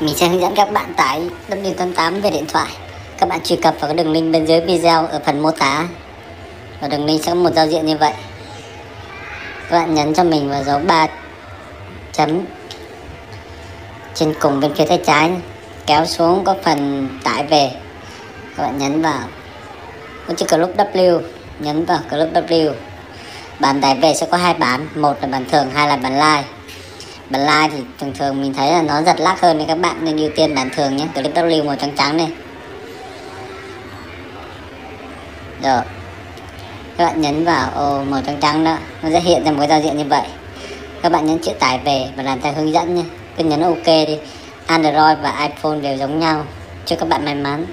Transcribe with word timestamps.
mình 0.00 0.14
sẽ 0.16 0.28
hướng 0.28 0.40
dẫn 0.40 0.54
các 0.54 0.72
bạn 0.72 0.94
tải 0.94 1.22
W88 1.50 2.20
về 2.20 2.30
điện 2.30 2.46
thoại. 2.46 2.70
Các 3.18 3.28
bạn 3.28 3.40
truy 3.40 3.56
cập 3.56 3.74
vào 3.80 3.88
cái 3.88 3.96
đường 3.96 4.12
link 4.12 4.32
bên 4.32 4.44
dưới 4.44 4.60
video 4.60 5.06
ở 5.06 5.20
phần 5.26 5.42
mô 5.42 5.50
tả. 5.50 5.84
Và 6.80 6.88
đường 6.88 7.04
link 7.04 7.24
sẽ 7.24 7.30
có 7.30 7.34
một 7.34 7.50
giao 7.54 7.66
diện 7.66 7.86
như 7.86 7.96
vậy. 7.96 8.12
Các 9.68 9.78
bạn 9.78 9.94
nhấn 9.94 10.14
cho 10.14 10.24
mình 10.24 10.50
vào 10.50 10.64
dấu 10.64 10.78
3 10.78 11.06
chấm 12.12 12.40
trên 14.14 14.34
cùng 14.40 14.60
bên 14.60 14.74
phía 14.74 14.84
tay 14.84 15.00
trái 15.06 15.30
kéo 15.86 16.06
xuống 16.06 16.44
có 16.44 16.54
phần 16.62 17.08
tải 17.24 17.44
về. 17.44 17.70
Các 18.56 18.62
bạn 18.62 18.78
nhấn 18.78 19.02
vào. 19.02 19.20
Có 20.28 20.34
chữ 20.34 20.46
club 20.50 20.70
W. 20.76 21.20
Nhấn 21.58 21.84
vào 21.84 21.98
club 22.10 22.32
W. 22.34 22.72
Bản 23.58 23.80
tải 23.80 23.94
về 23.94 24.14
sẽ 24.14 24.26
có 24.30 24.36
hai 24.36 24.54
bản. 24.54 24.88
Một 24.94 25.16
là 25.20 25.28
bản 25.28 25.44
thường, 25.50 25.70
hai 25.74 25.88
là 25.88 25.96
bản 25.96 26.14
like 26.14 26.48
bản 27.32 27.42
lai 27.42 27.68
thì 27.72 27.78
thường 27.98 28.12
thường 28.18 28.42
mình 28.42 28.54
thấy 28.54 28.70
là 28.70 28.82
nó 28.82 29.02
giật 29.02 29.20
lắc 29.20 29.40
hơn 29.40 29.58
nên 29.58 29.68
các 29.68 29.78
bạn, 29.78 30.04
nên 30.04 30.16
ưu 30.16 30.30
tiên 30.36 30.54
bản 30.54 30.70
thường 30.70 30.96
nhé. 30.96 31.06
Clip 31.14 31.34
W 31.34 31.64
màu 31.64 31.76
trắng 31.76 31.92
trắng 31.96 32.16
này. 32.16 32.28
Rồi. 35.62 35.82
Các 36.96 37.04
bạn 37.04 37.20
nhấn 37.20 37.44
vào, 37.44 37.70
ô, 37.74 38.04
màu 38.04 38.20
trắng 38.26 38.36
trắng 38.40 38.64
đó, 38.64 38.76
nó 39.02 39.10
sẽ 39.10 39.20
hiện 39.20 39.44
ra 39.44 39.50
một 39.50 39.56
cái 39.58 39.68
giao 39.68 39.80
diện 39.80 39.98
như 39.98 40.04
vậy. 40.04 40.22
Các 41.02 41.12
bạn 41.12 41.26
nhấn 41.26 41.38
chữ 41.38 41.52
tải 41.58 41.80
về 41.84 42.08
và 42.16 42.22
làm 42.22 42.40
theo 42.40 42.52
hướng 42.52 42.72
dẫn 42.72 42.94
nhé. 42.94 43.02
Cứ 43.36 43.44
nhấn 43.44 43.60
ok 43.60 43.86
đi. 43.86 44.18
Android 44.66 45.18
và 45.22 45.48
iPhone 45.48 45.78
đều 45.80 45.96
giống 45.96 46.20
nhau. 46.20 46.44
Chúc 46.86 46.98
các 46.98 47.08
bạn 47.08 47.24
may 47.24 47.34
mắn. 47.34 47.66